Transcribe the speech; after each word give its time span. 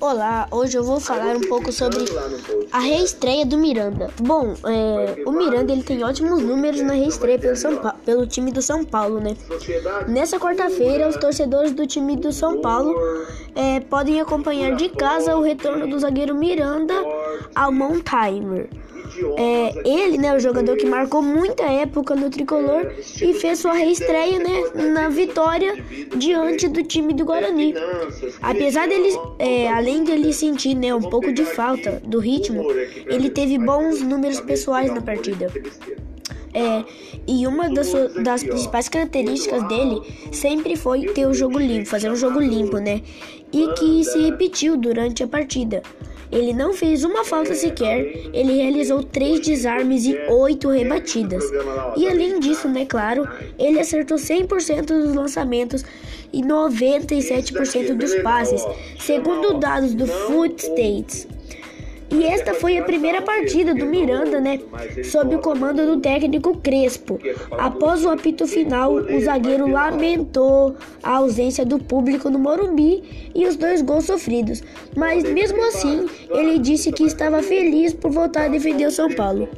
Olá, 0.00 0.48
hoje 0.50 0.78
eu 0.78 0.84
vou 0.84 0.98
falar 0.98 1.36
um 1.36 1.40
pouco 1.42 1.70
sobre 1.70 1.98
a 2.72 2.78
reestreia 2.78 3.44
do 3.44 3.58
Miranda. 3.58 4.10
Bom, 4.20 4.54
é, 4.64 5.22
o 5.26 5.32
Miranda 5.32 5.72
ele 5.72 5.82
tem 5.82 6.02
ótimos 6.02 6.42
números 6.42 6.80
na 6.80 6.94
reestreia 6.94 7.38
pelo, 7.38 7.56
São 7.56 7.76
pa 7.76 7.94
pelo 8.04 8.26
time 8.26 8.50
do 8.50 8.62
São 8.62 8.84
Paulo, 8.84 9.20
né? 9.20 9.36
Nessa 10.08 10.38
quarta-feira, 10.38 11.08
os 11.08 11.16
torcedores 11.16 11.72
do 11.72 11.86
time 11.86 12.16
do 12.16 12.32
São 12.32 12.60
Paulo 12.60 12.94
é, 13.54 13.80
podem 13.80 14.20
acompanhar 14.20 14.74
de 14.74 14.88
casa 14.88 15.36
o 15.36 15.42
retorno 15.42 15.86
do 15.86 15.98
zagueiro 15.98 16.34
Miranda 16.34 16.94
ao 17.54 17.70
Montimer. 17.70 18.68
É, 19.36 19.88
ele, 19.88 20.18
né, 20.18 20.34
o 20.34 20.40
jogador 20.40 20.76
que 20.76 20.86
marcou 20.86 21.22
muita 21.22 21.62
época 21.64 22.14
no 22.14 22.30
tricolor 22.30 22.92
e 23.20 23.34
fez 23.34 23.58
sua 23.58 23.72
reestreia, 23.72 24.38
né, 24.38 24.90
na 24.92 25.08
vitória 25.08 25.82
diante 26.16 26.68
do 26.68 26.82
time 26.82 27.12
do 27.12 27.24
Guarani. 27.24 27.74
Apesar 28.42 28.88
dele, 28.88 29.16
é, 29.38 29.68
além 29.68 30.04
de 30.04 30.12
ele 30.12 30.32
sentir, 30.32 30.74
né, 30.74 30.94
um 30.94 31.02
pouco 31.02 31.32
de 31.32 31.44
falta 31.44 32.02
do 32.04 32.18
ritmo, 32.18 32.64
ele 33.06 33.30
teve 33.30 33.58
bons 33.58 34.00
números 34.00 34.40
pessoais 34.40 34.92
na 34.92 35.00
partida. 35.00 35.50
É, 36.54 36.84
e 37.26 37.46
uma 37.48 37.68
das, 37.68 37.92
das, 38.22 38.44
principais 38.44 38.88
características 38.88 39.66
dele 39.66 40.00
sempre 40.30 40.76
foi 40.76 41.06
ter 41.06 41.26
o 41.26 41.34
jogo 41.34 41.58
limpo, 41.58 41.88
fazer 41.88 42.08
um 42.08 42.14
jogo 42.14 42.38
limpo, 42.38 42.78
né? 42.78 43.02
E 43.52 43.72
que 43.72 44.04
se 44.04 44.20
repetiu 44.20 44.76
durante 44.76 45.24
a 45.24 45.26
partida. 45.26 45.82
Ele 46.34 46.52
não 46.52 46.74
fez 46.74 47.04
uma 47.04 47.24
falta 47.24 47.54
sequer, 47.54 48.00
ele 48.32 48.54
realizou 48.54 49.04
três 49.04 49.40
desarmes 49.40 50.04
e 50.04 50.16
oito 50.28 50.68
rebatidas. 50.68 51.44
E 51.96 52.08
além 52.08 52.40
disso, 52.40 52.68
né, 52.68 52.84
claro, 52.84 53.26
ele 53.56 53.78
acertou 53.78 54.18
100% 54.18 54.86
dos 54.86 55.14
lançamentos 55.14 55.84
e 56.32 56.42
97% 56.42 57.94
dos 57.94 58.14
passes, 58.16 58.66
segundo 58.98 59.54
dados 59.60 59.94
do 59.94 60.06
Foot 60.06 60.60
States. 60.60 61.28
E 62.14 62.24
esta 62.24 62.54
foi 62.54 62.78
a 62.78 62.84
primeira 62.84 63.20
partida 63.20 63.74
do 63.74 63.86
Miranda, 63.86 64.40
né? 64.40 64.60
Sob 65.02 65.34
o 65.34 65.40
comando 65.40 65.84
do 65.84 66.00
técnico 66.00 66.56
Crespo. 66.58 67.18
Após 67.58 68.04
o 68.04 68.08
apito 68.08 68.46
final, 68.46 68.94
o 68.94 69.20
zagueiro 69.20 69.68
lamentou 69.68 70.76
a 71.02 71.16
ausência 71.16 71.66
do 71.66 71.76
público 71.80 72.30
no 72.30 72.38
Morumbi 72.38 73.02
e 73.34 73.44
os 73.46 73.56
dois 73.56 73.82
gols 73.82 74.04
sofridos. 74.04 74.62
Mas 74.96 75.24
mesmo 75.24 75.60
assim, 75.64 76.06
ele 76.30 76.60
disse 76.60 76.92
que 76.92 77.02
estava 77.02 77.42
feliz 77.42 77.92
por 77.92 78.12
voltar 78.12 78.44
a 78.44 78.48
defender 78.48 78.86
o 78.86 78.92
São 78.92 79.10
Paulo. 79.10 79.48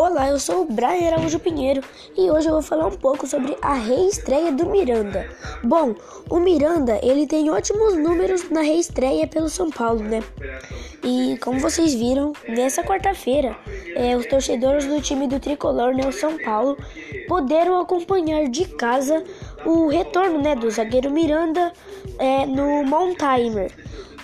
Olá, 0.00 0.28
eu 0.28 0.38
sou 0.38 0.62
o 0.62 0.64
Brian 0.64 1.08
Araújo 1.08 1.40
Pinheiro 1.40 1.82
e 2.16 2.30
hoje 2.30 2.46
eu 2.46 2.52
vou 2.52 2.62
falar 2.62 2.86
um 2.86 2.96
pouco 2.96 3.26
sobre 3.26 3.56
a 3.60 3.74
reestreia 3.74 4.52
do 4.52 4.64
Miranda. 4.66 5.28
Bom, 5.64 5.92
o 6.30 6.38
Miranda 6.38 7.00
ele 7.02 7.26
tem 7.26 7.50
ótimos 7.50 7.96
números 7.96 8.48
na 8.48 8.60
reestreia 8.60 9.26
pelo 9.26 9.48
São 9.48 9.72
Paulo, 9.72 9.98
né? 9.98 10.22
E 11.02 11.36
como 11.38 11.58
vocês 11.58 11.94
viram, 11.94 12.32
nessa 12.48 12.84
quarta-feira, 12.84 13.56
é, 13.96 14.16
os 14.16 14.24
torcedores 14.26 14.86
do 14.86 15.00
time 15.00 15.26
do 15.26 15.40
Tricolor, 15.40 15.92
né, 15.92 16.06
o 16.06 16.12
São 16.12 16.38
Paulo, 16.38 16.78
puderam 17.26 17.80
acompanhar 17.80 18.48
de 18.48 18.66
casa 18.66 19.24
o 19.66 19.88
retorno, 19.88 20.40
né, 20.40 20.54
do 20.54 20.70
zagueiro 20.70 21.10
Miranda 21.10 21.72
é, 22.20 22.46
no 22.46 22.84
Montimer. 22.84 23.72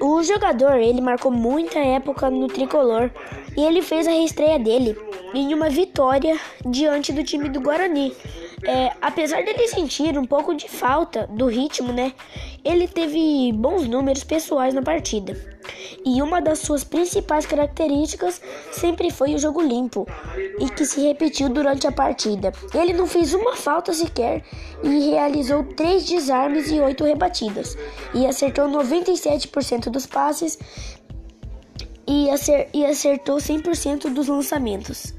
O 0.00 0.22
jogador, 0.22 0.76
ele 0.76 1.00
marcou 1.00 1.32
muita 1.32 1.80
época 1.80 2.30
no 2.30 2.46
Tricolor 2.46 3.10
e 3.56 3.64
ele 3.64 3.82
fez 3.82 4.06
a 4.06 4.12
reestreia 4.12 4.60
dele 4.60 4.96
em 5.36 5.52
uma 5.52 5.68
vitória 5.68 6.40
diante 6.64 7.12
do 7.12 7.22
time 7.22 7.50
do 7.50 7.60
Guarani. 7.60 8.16
É, 8.64 8.90
apesar 9.02 9.44
dele 9.44 9.68
sentir 9.68 10.18
um 10.18 10.24
pouco 10.24 10.54
de 10.54 10.66
falta 10.66 11.26
do 11.26 11.46
ritmo, 11.46 11.92
né? 11.92 12.14
Ele 12.64 12.88
teve 12.88 13.52
bons 13.52 13.86
números 13.86 14.24
pessoais 14.24 14.72
na 14.72 14.80
partida. 14.80 15.36
E 16.06 16.22
uma 16.22 16.40
das 16.40 16.60
suas 16.60 16.84
principais 16.84 17.44
características 17.44 18.40
sempre 18.72 19.10
foi 19.10 19.34
o 19.34 19.38
jogo 19.38 19.60
limpo 19.60 20.06
e 20.58 20.70
que 20.70 20.86
se 20.86 21.02
repetiu 21.02 21.50
durante 21.50 21.86
a 21.86 21.92
partida. 21.92 22.50
Ele 22.72 22.94
não 22.94 23.06
fez 23.06 23.34
uma 23.34 23.54
falta 23.54 23.92
sequer 23.92 24.42
e 24.82 25.10
realizou 25.10 25.64
três 25.64 26.06
desarmes 26.06 26.70
e 26.70 26.80
oito 26.80 27.04
rebatidas 27.04 27.76
e 28.14 28.26
acertou 28.26 28.70
97% 28.70 29.90
dos 29.90 30.06
passes 30.06 30.58
e, 32.08 32.30
acertou 32.86 33.36
100% 33.36 34.14
dos 34.14 34.28
lançamentos 34.28 35.15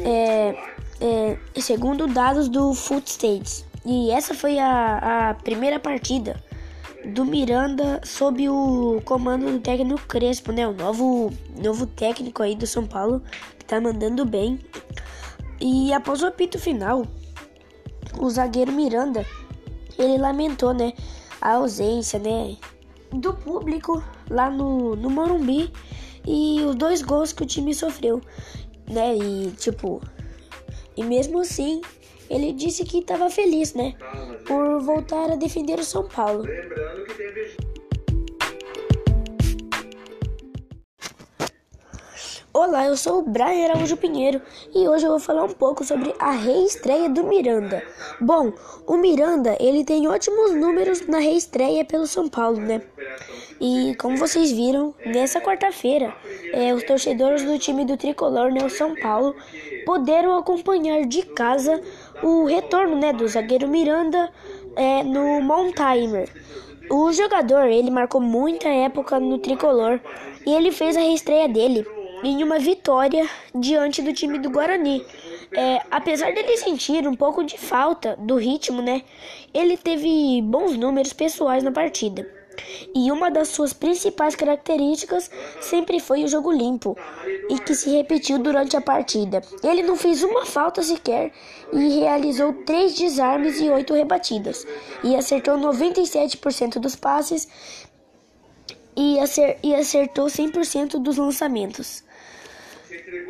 é, 0.00 0.56
é, 1.00 1.60
segundo 1.60 2.06
dados 2.06 2.48
do 2.48 2.74
Foot 2.74 3.10
States. 3.10 3.64
E 3.84 4.10
essa 4.10 4.34
foi 4.34 4.58
a, 4.58 5.30
a 5.30 5.34
primeira 5.34 5.78
partida 5.78 6.42
do 7.04 7.24
Miranda 7.24 8.00
sob 8.04 8.48
o 8.48 9.00
comando 9.04 9.46
do 9.50 9.60
técnico 9.60 10.00
Crespo, 10.08 10.50
né? 10.50 10.66
O 10.66 10.72
novo, 10.72 11.32
novo 11.62 11.86
técnico 11.86 12.42
aí 12.42 12.56
do 12.56 12.66
São 12.66 12.86
Paulo, 12.86 13.22
que 13.58 13.64
tá 13.64 13.80
mandando 13.80 14.24
bem. 14.24 14.58
E 15.60 15.92
após 15.92 16.22
o 16.22 16.26
apito 16.26 16.58
final, 16.58 17.06
o 18.18 18.28
zagueiro 18.28 18.72
Miranda, 18.72 19.24
ele 19.98 20.18
lamentou, 20.18 20.74
né? 20.74 20.92
A 21.40 21.54
ausência, 21.54 22.18
né? 22.18 22.56
Do 23.12 23.32
público 23.34 24.02
lá 24.28 24.50
no, 24.50 24.96
no 24.96 25.08
Morumbi 25.08 25.72
e 26.26 26.60
os 26.64 26.74
dois 26.74 27.02
gols 27.02 27.32
que 27.32 27.44
o 27.44 27.46
time 27.46 27.72
sofreu 27.72 28.20
né? 28.88 29.16
E 29.16 29.50
tipo, 29.52 30.00
e 30.96 31.04
mesmo 31.04 31.40
assim, 31.40 31.80
ele 32.30 32.52
disse 32.52 32.84
que 32.84 32.98
estava 32.98 33.30
feliz, 33.30 33.74
né? 33.74 33.94
Por 34.46 34.80
voltar 34.80 35.30
a 35.30 35.36
defender 35.36 35.78
o 35.78 35.84
São 35.84 36.08
Paulo. 36.08 36.44
Olá, 42.58 42.86
eu 42.86 42.96
sou 42.96 43.18
o 43.18 43.22
Brian 43.22 43.66
Araújo 43.66 43.98
Pinheiro 43.98 44.40
e 44.74 44.88
hoje 44.88 45.04
eu 45.04 45.10
vou 45.10 45.18
falar 45.18 45.44
um 45.44 45.52
pouco 45.52 45.84
sobre 45.84 46.14
a 46.18 46.30
reestreia 46.30 47.06
do 47.06 47.22
Miranda. 47.22 47.82
Bom, 48.18 48.50
o 48.86 48.96
Miranda 48.96 49.54
ele 49.60 49.84
tem 49.84 50.08
ótimos 50.08 50.54
números 50.54 51.06
na 51.06 51.18
reestreia 51.18 51.84
pelo 51.84 52.06
São 52.06 52.30
Paulo, 52.30 52.58
né? 52.58 52.80
E 53.60 53.94
como 54.00 54.16
vocês 54.16 54.50
viram, 54.52 54.94
nessa 55.04 55.38
quarta-feira, 55.38 56.14
é, 56.50 56.72
os 56.72 56.82
torcedores 56.82 57.44
do 57.44 57.58
time 57.58 57.84
do 57.84 57.94
Tricolor, 57.94 58.50
né, 58.50 58.64
o 58.64 58.70
São 58.70 58.94
Paulo, 58.94 59.36
puderam 59.84 60.34
acompanhar 60.34 61.04
de 61.04 61.26
casa 61.26 61.78
o 62.22 62.46
retorno, 62.46 62.96
né, 62.96 63.12
do 63.12 63.28
zagueiro 63.28 63.68
Miranda 63.68 64.32
é, 64.74 65.02
no 65.02 65.42
Montimer. 65.42 66.30
O 66.90 67.12
jogador 67.12 67.66
ele 67.66 67.90
marcou 67.90 68.22
muita 68.22 68.66
época 68.66 69.20
no 69.20 69.36
Tricolor 69.40 70.00
e 70.46 70.54
ele 70.54 70.72
fez 70.72 70.96
a 70.96 71.00
reestreia 71.00 71.50
dele 71.50 71.86
em 72.26 72.42
uma 72.42 72.58
vitória 72.58 73.30
diante 73.54 74.02
do 74.02 74.12
time 74.12 74.36
do 74.40 74.50
Guarani. 74.50 75.06
É, 75.52 75.80
apesar 75.92 76.34
dele 76.34 76.56
sentir 76.56 77.06
um 77.06 77.14
pouco 77.14 77.44
de 77.44 77.56
falta 77.56 78.16
do 78.16 78.34
ritmo, 78.34 78.82
né? 78.82 79.02
Ele 79.54 79.76
teve 79.76 80.42
bons 80.42 80.76
números 80.76 81.12
pessoais 81.12 81.62
na 81.62 81.70
partida. 81.70 82.28
E 82.92 83.12
uma 83.12 83.30
das 83.30 83.48
suas 83.48 83.72
principais 83.72 84.34
características 84.34 85.30
sempre 85.60 86.00
foi 86.00 86.24
o 86.24 86.28
jogo 86.28 86.50
limpo 86.50 86.96
e 87.48 87.60
que 87.60 87.76
se 87.76 87.90
repetiu 87.90 88.40
durante 88.40 88.76
a 88.76 88.80
partida. 88.80 89.40
Ele 89.62 89.84
não 89.84 89.94
fez 89.94 90.24
uma 90.24 90.44
falta 90.44 90.82
sequer 90.82 91.30
e 91.72 92.00
realizou 92.00 92.52
três 92.64 92.96
desarmes 92.96 93.60
e 93.60 93.70
oito 93.70 93.94
rebatidas 93.94 94.66
e 95.04 95.14
acertou 95.14 95.56
97% 95.58 96.80
dos 96.80 96.96
passes 96.96 97.46
e, 98.96 99.18
acertou 99.74 100.26
100% 100.26 100.98
dos 100.98 101.18
lançamentos 101.18 102.05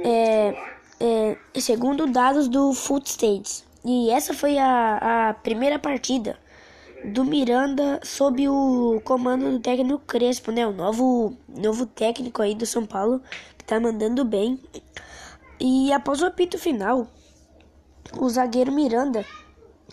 é, 0.04 0.56
é, 1.00 1.60
segundo 1.60 2.06
dados 2.06 2.48
do 2.48 2.72
Foot 2.72 3.08
States. 3.08 3.64
E 3.84 4.10
essa 4.10 4.34
foi 4.34 4.58
a, 4.58 5.28
a 5.28 5.34
primeira 5.34 5.78
partida 5.78 6.38
do 7.04 7.24
Miranda 7.24 8.00
sob 8.02 8.48
o 8.48 9.00
comando 9.04 9.50
do 9.50 9.60
técnico 9.60 10.00
Crespo, 10.06 10.50
né? 10.50 10.66
O 10.66 10.72
novo, 10.72 11.36
novo 11.48 11.86
técnico 11.86 12.42
aí 12.42 12.54
do 12.54 12.66
São 12.66 12.84
Paulo, 12.84 13.20
que 13.56 13.64
tá 13.64 13.78
mandando 13.78 14.24
bem. 14.24 14.60
E 15.60 15.92
após 15.92 16.20
o 16.20 16.26
apito 16.26 16.58
final, 16.58 17.06
o 18.18 18.28
zagueiro 18.28 18.72
Miranda, 18.72 19.24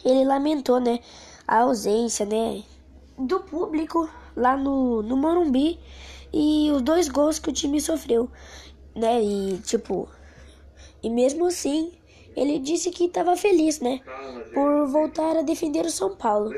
ele 0.04 0.26
lamentou, 0.26 0.80
né? 0.80 1.00
A 1.48 1.60
ausência, 1.60 2.26
né? 2.26 2.64
Do 3.18 3.42
público 3.42 4.10
lá 4.36 4.58
no, 4.58 5.04
no 5.04 5.16
Morumbi 5.16 5.80
e 6.34 6.72
os 6.72 6.82
dois 6.82 7.08
gols 7.08 7.38
que 7.38 7.50
o 7.50 7.54
time 7.54 7.80
sofreu 7.80 8.30
né? 8.96 9.22
E 9.22 9.58
tipo, 9.60 10.10
e 11.02 11.10
mesmo 11.10 11.46
assim, 11.48 11.92
ele 12.36 12.60
disse 12.60 12.90
que 12.92 13.06
estava 13.06 13.36
feliz, 13.36 13.80
né? 13.80 14.02
Por 14.54 14.88
voltar 14.88 15.38
a 15.38 15.42
defender 15.42 15.86
o 15.86 15.92
São 15.92 16.16
Paulo. 16.16 16.52